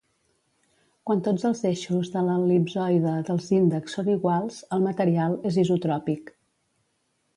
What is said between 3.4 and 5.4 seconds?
índexs són iguals, el material